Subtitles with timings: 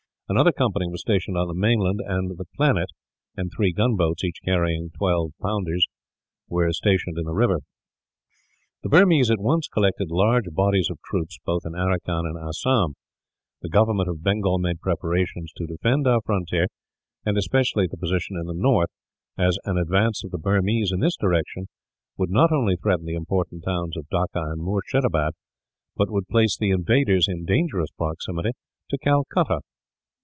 [0.31, 2.87] Another company was stationed on the mainland, and the Planet
[3.35, 5.75] and three gunboats, each carrying a twelve pounder,
[6.47, 7.59] were stationed in the river.
[8.81, 12.93] The Burmese at once collected large bodies of troops, both in Aracan and Assam.
[13.61, 16.67] The government of Bengal made preparations to defend our frontier,
[17.25, 18.89] and especially the position in the north,
[19.37, 21.67] as an advance of the Burmese in this direction
[22.15, 25.33] would not only threaten the important towns of Dacca and Moorshedabad,
[25.97, 28.51] but would place the invaders in dangerous proximity
[28.89, 29.59] to Calcutta.